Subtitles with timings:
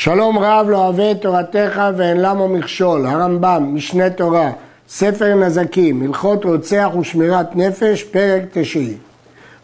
[0.00, 4.50] שלום רב לא אוהב את תורתך ואין למה מכשול, הרמב"ם, משנה תורה,
[4.88, 8.94] ספר נזקים, הלכות רוצח ושמירת נפש, פרק תשעי.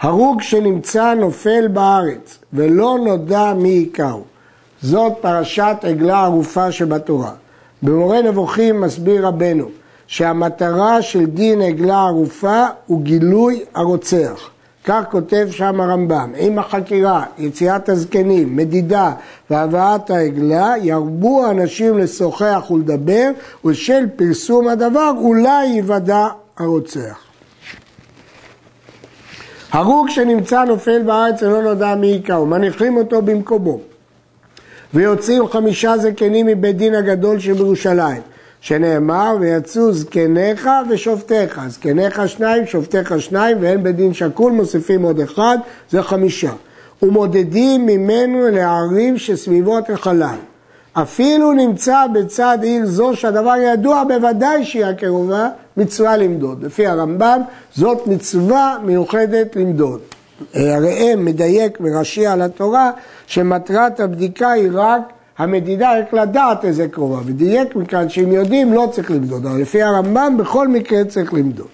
[0.01, 4.25] הרוג שנמצא נופל בארץ ולא נודע מי היכהו.
[4.83, 7.33] זאת פרשת עגלה ערופה שבתורה.
[7.83, 9.69] במורה נבוכים מסביר רבנו
[10.07, 14.51] שהמטרה של דין עגלה ערופה הוא גילוי הרוצח.
[14.85, 19.13] כך כותב שם הרמב"ם, עם החקירה, יציאת הזקנים, מדידה
[19.51, 23.31] והבאת העגלה, ירבו אנשים לשוחח ולדבר,
[23.65, 27.19] ושל פרסום הדבר אולי ייוודע הרוצח.
[29.73, 33.79] הרוג שנמצא נופל בארץ ולא נודע מי יקראו, מניחים אותו במקומו
[34.95, 38.23] ויוצאים חמישה זקנים מבית דין הגדול שבירושלים
[38.65, 45.59] שנאמר ויצאו זקניך ושופטיך, זקניך שניים, שופטיך שניים ואין בדין שקול מוסיפים עוד אחד,
[45.91, 46.53] זה חמישה.
[47.03, 50.37] ומודדים ממנו לערים שסביבות החלל.
[50.93, 56.65] אפילו נמצא בצד עיר זו שהדבר ידוע בוודאי שהיא הקרובה, מצווה למדוד.
[56.65, 57.41] לפי הרמב"ם
[57.75, 60.01] זאת מצווה מיוחדת למדוד.
[60.55, 62.91] הראם מדייק מראשי על התורה
[63.27, 65.01] שמטרת הבדיקה היא רק
[65.39, 70.37] המדידה רק לדעת איזה קרובה, ודייק מכאן שאם יודעים לא צריך למדוד, אבל לפי הרמב"ם
[70.39, 71.67] בכל מקרה צריך למדוד.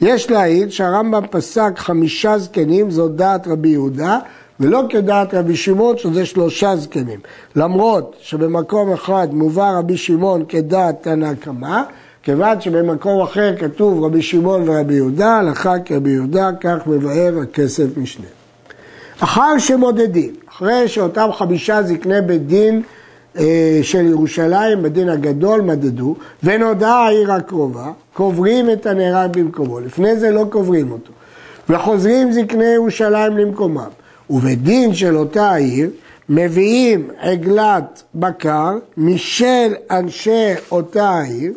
[0.00, 4.18] יש להעיד שהרמב"ם פסק חמישה זקנים, זאת דעת רבי יהודה,
[4.60, 7.20] ולא כדעת רבי שמעון שזה שלושה זקנים.
[7.56, 11.82] למרות שבמקום אחד מובא רבי שמעון כדעת תנא קמא,
[12.22, 18.26] כיוון שבמקום אחר כתוב רבי שמעון ורבי יהודה, הלכה כרבי יהודה, כך מבאר הכסף משנה.
[19.20, 22.82] אחר שמודדים, אחרי שאותם חמישה זקני בית דין
[23.82, 29.80] של ירושלים, בדין הגדול, מדדו, ונודעה העיר הקרובה, קוברים את הנהרג במקומו.
[29.80, 31.12] לפני זה לא קוברים אותו.
[31.68, 33.88] וחוזרים זקני ירושלים למקומם.
[34.30, 35.90] ובדין של אותה העיר,
[36.28, 41.52] מביאים עגלת בקר משל אנשי אותה העיר,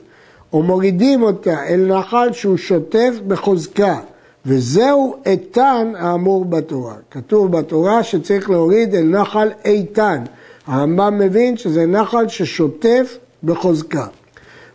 [0.54, 3.98] ומורידים אותה אל נחל שהוא שוטף בחוזקה,
[4.46, 6.96] וזהו איתן האמור בתורה.
[7.12, 10.24] כתוב בתורה שצריך להוריד אל נחל איתן.
[10.68, 14.06] הרמב"ם מבין שזה נחל ששוטף בחוזקה.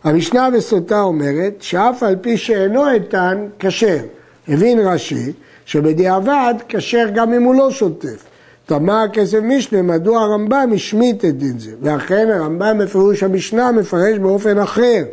[0.03, 3.97] המשנה בסוטה אומרת שאף על פי שאינו איתן, כשר.
[4.47, 5.33] הבין רש"י
[5.65, 8.25] שבדיעבד כשר גם אם הוא לא שוטף.
[8.65, 11.71] תמה כסף משנה, מדוע הרמב"ם השמיט את דין זה?
[11.81, 15.03] ואכן הרמב"ם בפירוש המשנה מפרש באופן אחר,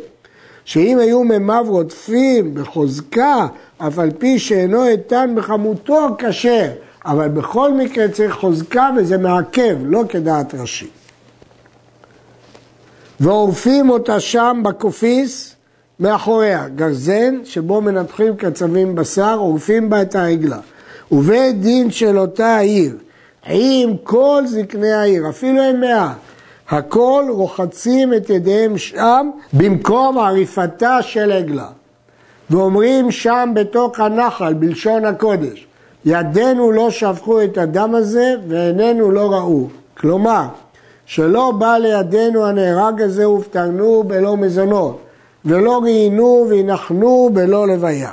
[0.65, 6.69] שאם היו מימיו רודפים בחוזקה, אף על פי שאינו איתן בכמותו כשר,
[7.07, 10.87] אבל בכל מקרה צריך חוזקה וזה מעכב, לא כדעת ראשי.
[13.19, 15.55] ועורפים אותה שם בקופיס
[15.99, 20.59] מאחוריה, גרזן שבו מנתחים קצבים בשר, עורפים בה את העגלה.
[21.11, 22.97] ובית דין של אותה העיר,
[23.47, 26.13] עם כל זקני העיר, אפילו הם מאה,
[26.69, 31.67] הכל רוחצים את ידיהם שם במקום עריפתה של עגלה.
[32.49, 35.66] ואומרים שם בתוך הנחל, בלשון הקודש,
[36.09, 39.67] ידינו לא שפכו את הדם הזה ועינינו לא ראו.
[39.97, 40.43] כלומר,
[41.05, 44.99] שלא בא לידינו הנהרג הזה ופטרנו בלא מזונות,
[45.45, 48.11] ולא ראינו והנחנו בלא לוויה.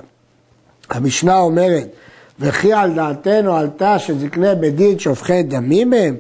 [0.91, 1.89] המשנה אומרת,
[2.41, 6.17] וכי על דעתנו עלתה שזקני בית דין שופכי דמים הם,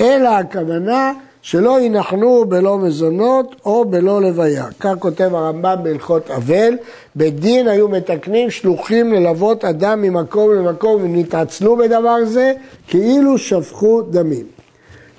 [0.00, 1.12] אלא הכוונה
[1.44, 4.66] שלא ינחנו בלא מזונות או בלא לוויה.
[4.80, 6.74] כך כותב הרמב"ם בהלכות אבל,
[7.14, 12.52] בית דין היו מתקנים שלוחים ללוות אדם ממקום למקום אם נתעצלו בדבר זה,
[12.88, 14.46] כאילו שפכו דמים.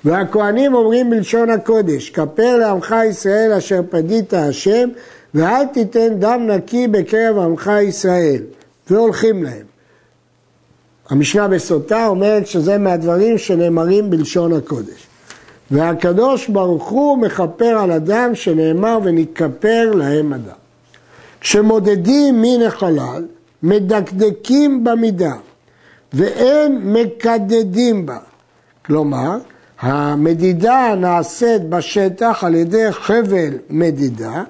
[0.04, 4.88] והכהנים אומרים בלשון הקודש, כפר לעמך ישראל אשר פדית השם,
[5.34, 8.42] ואל תיתן דם נקי בקרב עמך ישראל,
[8.90, 9.66] והולכים להם.
[11.08, 15.05] המשנה בסוטה אומרת שזה מהדברים שנאמרים בלשון הקודש.
[15.70, 20.52] והקדוש ברוך הוא מכפר על אדם שנאמר ונתכפר להם אדם.
[21.40, 23.24] כשמודדים מין החלל,
[23.62, 25.32] מדקדקים במידה
[26.12, 28.18] ואין מקדדים בה.
[28.86, 29.38] כלומר,
[29.80, 34.42] המדידה נעשית בשטח על ידי חבל מדידה,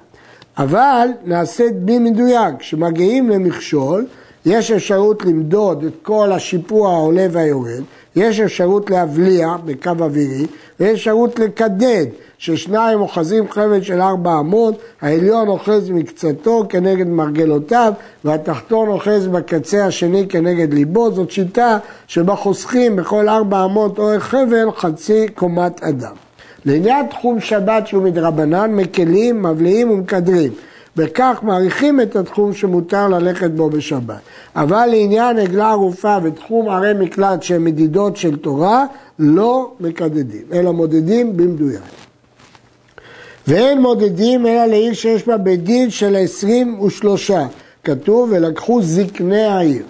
[0.58, 2.54] אבל נעשית במדויק.
[2.58, 4.06] כשמגיעים למכשול,
[4.46, 7.82] יש אפשרות למדוד את כל השיפוע העולה והיורד,
[8.16, 10.46] יש אפשרות להבליע בקו אווירי,
[10.80, 12.06] ויש אפשרות לקדד,
[12.38, 17.92] ששניים אוחזים חבל של ארבע אמות, העליון אוחז מקצתו כנגד מרגלותיו,
[18.24, 24.70] והתחתון אוחז בקצה השני כנגד ליבו, זאת שיטה שבה חוסכים בכל ארבע אמות אורך חבל
[24.76, 26.14] חצי קומת אדם.
[26.64, 30.52] לעניין תחום שבת שהוא מדרבנן, מקלים, מבליעים ומקדרים.
[30.96, 34.20] וכך מעריכים את התחום שמותר ללכת בו בשבת.
[34.56, 38.84] אבל לעניין עגלה ערופה ותחום ערי מקלט שהן מדידות של תורה,
[39.18, 41.80] לא מקדדים, אלא מודדים במדויק.
[43.46, 47.46] ואין מודדים אלא לעיר שיש בה בית דין של עשרים ושלושה.
[47.84, 49.82] כתוב ולקחו זקני העיר.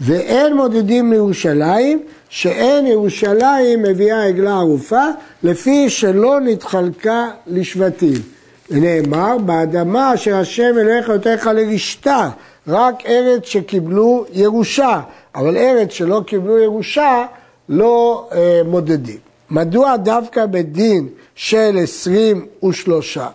[0.00, 5.04] ואין מודדים לירושלים, שאין ירושלים מביאה עגלה ערופה,
[5.42, 8.41] לפי שלא נתחלקה לשבטים.
[8.70, 12.28] ונאמר, באדמה אשר השם אלוהיך נותן לרשתה,
[12.68, 15.00] רק ארץ שקיבלו ירושה,
[15.34, 17.26] אבל ארץ שלא קיבלו ירושה
[17.68, 19.18] לא אה, מודדים.
[19.50, 23.28] מדוע דווקא בדין של עשרים ושלושה?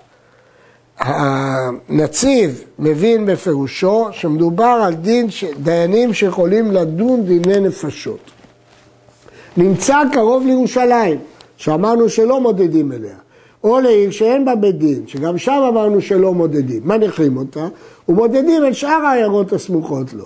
[1.00, 5.28] הנציב מבין בפירושו שמדובר על דין
[5.60, 8.20] דיינים שיכולים לדון דיני נפשות.
[9.58, 11.20] נמצא קרוב לירושלים,
[11.58, 13.16] שאמרנו שלא מודדים אליה,
[13.64, 16.82] או לעיר שאין בה בית דין, שגם שם אמרנו שלא מודדים.
[16.86, 17.68] מניחים אותה?
[18.10, 20.26] ומודדים את שאר העיירות הסמוכות לו.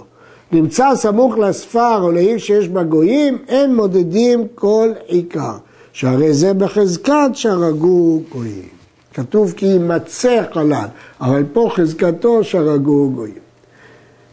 [0.51, 5.57] נמצא סמוך לספר או לעיר שיש בה גויים, אין מודדים כל עיקר.
[5.93, 8.67] שהרי זה בחזקת שהרגו גויים.
[9.13, 10.87] כתוב כי יימצא חלל,
[11.21, 13.50] אבל פה חזקתו שהרגו גויים.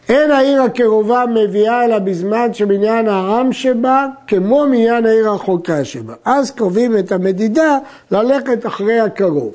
[0.09, 6.13] אין העיר הקרובה מביאה אלא בזמן שמניין העם שבה, כמו מניין העיר הרחוקה שבה.
[6.25, 7.77] אז קובעים את המדידה
[8.11, 9.53] ללכת אחרי הקרוב.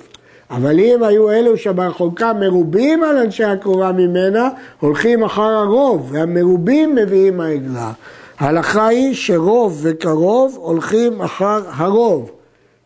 [0.51, 4.49] אבל אם היו אלו שברחוקה מרובים על אנשי הקרובה ממנה,
[4.81, 7.93] הולכים אחר הרוב, והמרובים מביאים העגלה.
[8.39, 12.31] ההלכה היא שרוב וקרוב הולכים אחר הרוב.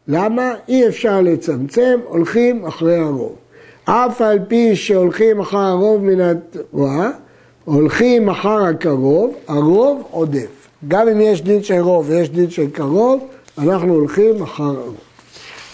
[0.09, 0.55] למה?
[0.69, 3.37] אי אפשר לצמצם, הולכים אחרי הרוב.
[3.85, 7.11] אף על פי שהולכים אחר הרוב מן התורה,
[7.69, 10.69] הולכים אחר הקרוב, הרוב עודף.
[10.89, 13.21] גם אם יש דין של רוב ויש דין של קרוב,
[13.59, 14.95] אנחנו הולכים אחר הרוב.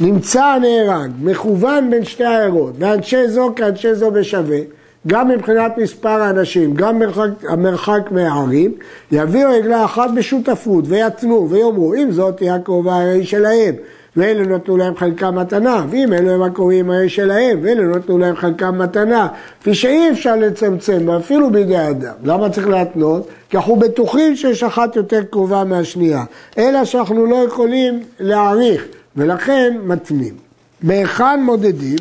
[0.00, 4.58] נמצא נהרג, מכוון בין שתי העיירות, ואנשי זו כאנשי זו בשווה,
[5.06, 8.74] גם מבחינת מספר האנשים, גם מרחק, המרחק מהערים,
[9.12, 13.74] יביאו עגלה אחת בשותפות ויתנו ויאמרו, אם זאת תהיה הקרובה הרי שלהם,
[14.16, 19.28] ואלה נתנו להם חלקם מתנה, ואם אלו הם הרי שלהם, ואלה נתנו להם חלקם מתנה,
[19.60, 22.14] כפי שאי אפשר לצמצם, אפילו בידי אדם.
[22.24, 23.28] למה צריך להתנות?
[23.48, 26.24] כי אנחנו בטוחים שיש אחת יותר קרובה מהשנייה,
[26.58, 28.84] אלא שאנחנו לא יכולים להעריך,
[29.16, 30.34] ולכן מתנים.
[30.82, 31.98] מהיכן מודדים?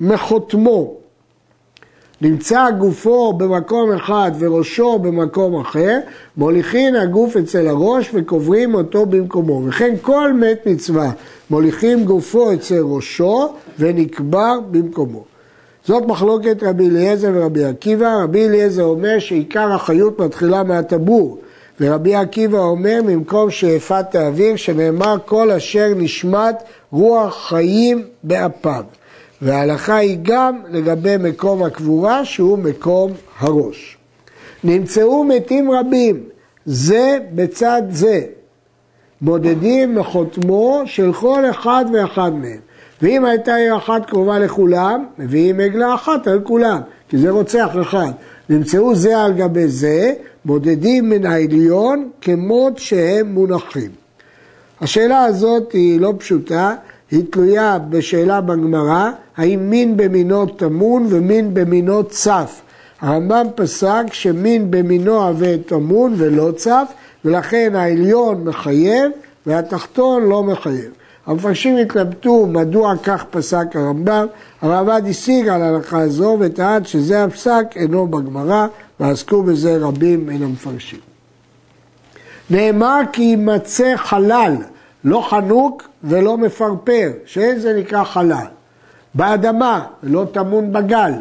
[0.00, 0.94] מחותמו.
[2.20, 5.98] נמצא גופו במקום אחד וראשו במקום אחר,
[6.36, 9.62] מוליכין הגוף אצל הראש וקוברים אותו במקומו.
[9.66, 11.10] וכן כל מת מצווה
[11.50, 13.48] מוליכים גופו אצל ראשו
[13.78, 15.24] ונקבר במקומו.
[15.84, 18.22] זאת מחלוקת רבי אליעזר ורבי עקיבא.
[18.22, 21.38] רבי אליעזר אומר שעיקר החיות מתחילה מהטבור,
[21.80, 26.62] ורבי עקיבא אומר ממקום שאיפת האוויר, שנאמר כל אשר נשמט
[26.92, 28.84] רוח חיים באפיו.
[29.42, 33.96] וההלכה היא גם לגבי מקום הקבורה שהוא מקום הראש.
[34.64, 36.24] נמצאו מתים רבים,
[36.66, 38.20] זה בצד זה,
[39.22, 42.60] מודדים מחותמו של כל אחד ואחד מהם.
[43.02, 48.10] ואם הייתה עיר אחת קרובה לכולם, מביאים עגלה אחת על כולם, כי זה רוצח אחד.
[48.48, 50.12] נמצאו זה על גבי זה,
[50.44, 53.90] מודדים מן העליון כמות שהם מונחים.
[54.80, 56.74] השאלה הזאת היא לא פשוטה,
[57.10, 62.60] היא תלויה בשאלה בגמרא, האם מין במינו טמון ומין במינו צף.
[63.00, 66.92] הרמב"ם פסק שמין במינו עבה טמון ולא צף,
[67.24, 69.10] ולכן העליון מחייב
[69.46, 70.90] והתחתון לא מחייב.
[71.26, 74.26] המפרשים התלבטו מדוע כך פסק הרמב"ם,
[74.62, 78.66] הרמב"ם השיג על ההלכה הזו וטען שזה הפסק אינו בגמרא,
[79.00, 80.98] ועסקו בזה רבים מן המפרשים.
[82.50, 84.56] נאמר כי יימצא חלל,
[85.04, 88.46] לא חנוק ולא מפרפר, שאין זה נקרא חלל.
[89.14, 91.12] באדמה, לא טמון בגל.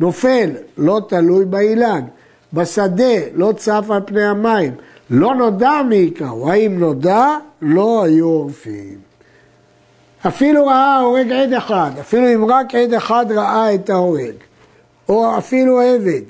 [0.00, 2.00] נופל, לא תלוי באילן.
[2.52, 4.72] בשדה, לא צף על פני המים.
[5.10, 7.26] לא נודע מי יקראו, האם נודע?
[7.62, 8.98] לא היו עורפים.
[10.26, 14.34] אפילו ראה ההורג עד אחד, אפילו אם רק עד אחד ראה את ההורג,
[15.08, 16.22] או אפילו עבד,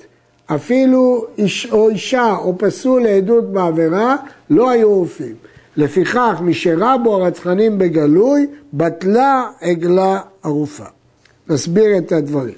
[0.46, 4.16] אפילו איש או אישה או פסול לעדות בעבירה,
[4.50, 5.34] לא היו עורפים.
[5.76, 10.84] לפיכך, משרבו הרצחנים בגלוי, בטלה עגלה ערופה.
[11.48, 12.54] נסביר את הדברים.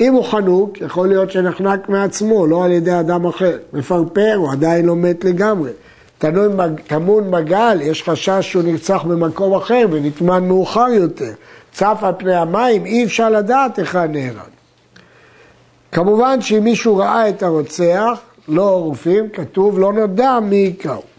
[0.00, 3.58] אם הוא חנוק, יכול להיות שנחנק מעצמו, לא על ידי אדם אחר.
[3.72, 5.70] מפרפר, הוא עדיין לא מת לגמרי.
[6.86, 11.32] טמון בגל, יש חשש שהוא נרצח במקום אחר ונטמן מאוחר יותר.
[11.72, 14.50] צף על פני המים, אי אפשר לדעת היכן נהרג.
[15.92, 21.09] כמובן שאם מישהו ראה את הרוצח, לא עורפים, כתוב לא נודע מי יקראו.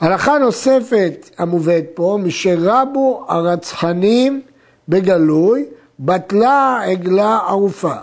[0.00, 4.42] הלכה נוספת המובאת פה, משרבו הרצחנים
[4.88, 5.64] בגלוי,
[6.00, 7.94] בטלה עגלה ערופה.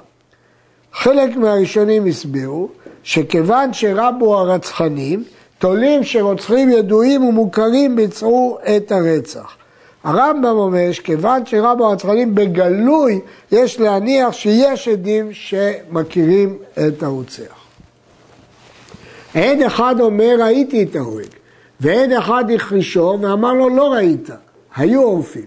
[0.93, 2.69] חלק מהראשונים הסבירו
[3.03, 5.23] שכיוון שרבו הרצחנים,
[5.57, 9.55] תולים שרוצחים ידועים ומוכרים ביצעו את הרצח.
[10.03, 13.19] הרמב"ם אומר שכיוון שרבו הרצחנים בגלוי,
[13.51, 16.57] יש להניח שיש עדים שמכירים
[16.87, 17.63] את הרוצח.
[19.35, 21.27] עד אחד אומר ראיתי את ההורג,
[21.83, 24.29] ועד אחד הכחישו ואמר לו לא ראית,
[24.75, 25.45] היו עורפים.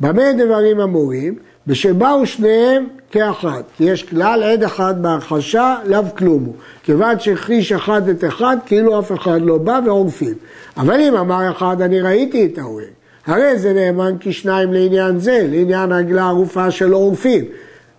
[0.00, 1.34] במה דברים אמורים?
[1.66, 6.54] בשבאו שניהם כאחד, כי יש כלל עד אחד בהכחשה, לאו כלום הוא.
[6.82, 10.34] כיוון שהכחיש אחד את אחד, כאילו אף אחד לא בא ועורפים.
[10.76, 12.84] אבל אם אמר אחד, אני ראיתי את ההורג,
[13.26, 17.44] הרי זה נאמן כשניים לעניין זה, לעניין העגלה ערופה של עורפים.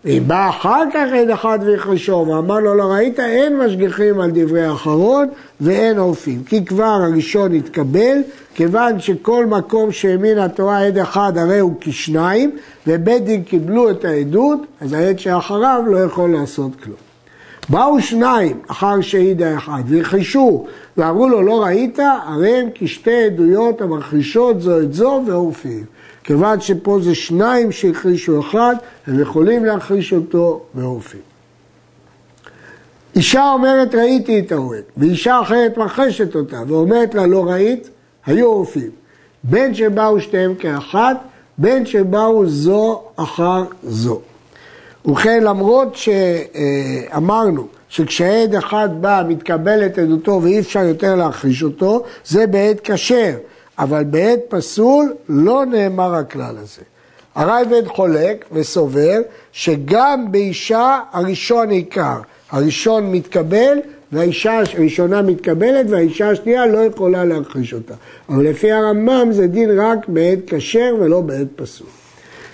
[0.05, 4.65] ואם בא אחר כך עד אחד והכחישו ואמר לו לא ראית, אין משגיחים על דברי
[4.65, 5.27] האחרון
[5.61, 6.43] ואין עורפים.
[6.43, 8.17] כי כבר הראשון התקבל,
[8.55, 12.51] כיוון שכל מקום שהאמין התורה עד אחד הרי הוא כשניים,
[12.87, 16.97] ובית דין קיבלו את העדות, אז העד שאחריו לא יכול לעשות כלום.
[17.69, 20.65] באו שניים אחר שהעיד האחד והכחישו
[20.97, 25.83] ואמרו לו לא ראית, הרי הם כשתי עדויות המכחישות זו את זו ועורפים.
[26.23, 28.75] כיוון שפה זה שניים שהכחישו אחד,
[29.07, 31.19] הם יכולים להכחיש אותו ועורפים.
[33.15, 37.89] אישה אומרת ראיתי את ההורג, ואישה אחרת מכחשת אותה ואומרת לה לא ראית,
[38.25, 38.89] היו עורפים.
[39.43, 41.17] בין שבאו שתיהם כאחת,
[41.57, 44.21] בין שבאו זו אחר זו.
[45.05, 52.79] ובכן, למרות שאמרנו שכשעד אחד בא, מתקבלת עדותו ואי אפשר יותר להכחיש אותו, זה בעת
[52.83, 53.33] כשר.
[53.79, 56.81] אבל בעת פסול לא נאמר הכלל הזה.
[57.35, 62.19] הרייבד חולק וסובר שגם באישה הראשון עיקר,
[62.51, 63.77] הראשון מתקבל
[64.11, 67.93] והאישה הראשונה מתקבלת והאישה השנייה לא יכולה להכחיש אותה.
[68.29, 71.87] אבל לפי הרמב"ם זה דין רק בעת כשר ולא בעת פסול.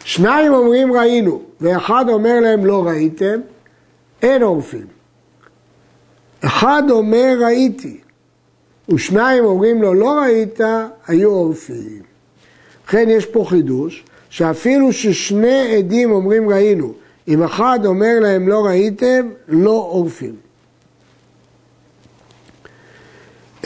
[0.04, 3.40] שניים אומרים ראינו ואחד אומר להם לא ראיתם,
[4.22, 4.86] אין עורפים.
[6.46, 7.98] אחד אומר ראיתי
[8.94, 10.60] ושניים אומרים לו לא ראית,
[11.08, 12.02] היו עורפים.
[12.88, 16.94] לכן יש פה חידוש, שאפילו ששני עדים אומרים ראינו,
[17.28, 20.36] אם אחד אומר להם לא ראיתם, לא עורפים.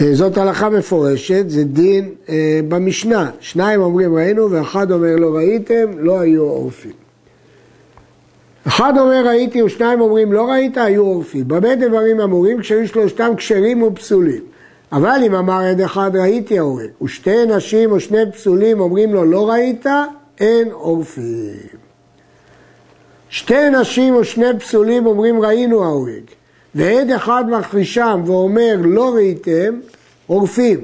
[0.01, 3.31] אה, זאת הלכה מפורשת, זה דין אה, במשנה.
[3.39, 6.91] שניים אומרים ראינו ואחד אומר לא ראיתם, לא היו עורפים.
[8.67, 11.47] אחד אומר ראיתי ושניים אומרים לא ראית, היו עורפים.
[11.47, 14.41] במה דברים אמורים כשהיו שלושתם כשרים ופסולים?
[14.93, 19.49] אבל אם אמר עד אחד ראיתי ההורג, ושתי נשים או שני פסולים אומרים לו לא
[19.49, 19.85] ראית,
[20.39, 21.83] אין עורפים.
[23.29, 26.23] שתי נשים או שני פסולים אומרים ראינו ההורג,
[26.75, 29.79] ועד אחד מכחישם ואומר לא ראיתם,
[30.27, 30.79] עורפים.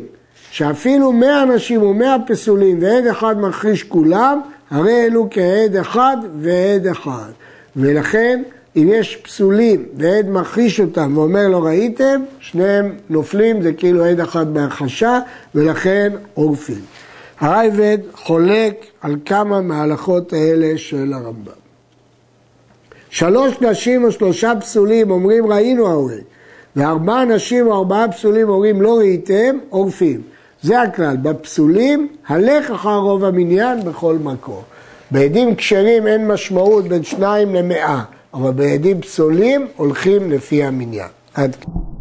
[0.51, 6.87] שאפילו מאה נשים או מאה פסולים ועד אחד מכחיש כולם, הרי אלו כעד אחד ועד
[6.87, 7.31] אחד.
[7.75, 8.41] ולכן
[8.83, 14.53] אם יש פסולים ועד מכחיש אותם ואומר לא ראיתם, שניהם נופלים, זה כאילו עד אחד
[14.53, 15.19] בהכחשה,
[15.55, 16.81] ולכן עורפים.
[17.39, 21.51] הרייבד חולק על כמה מההלכות האלה של הרמב"ם.
[23.09, 26.21] שלוש נשים או שלושה פסולים אומרים ראינו ההורג,
[26.75, 30.21] וארבעה נשים או ארבעה פסולים אומרים לא ראיתם, עורפים.
[30.63, 34.61] זה הכלל, בפסולים, הלך אחר רוב המניין בכל מקום.
[35.11, 38.03] בעדים כשרים אין משמעות בין שניים למאה.
[38.33, 41.09] אבל בעדים פסולים הולכים לפי המניין.
[41.33, 41.98] עד כאן.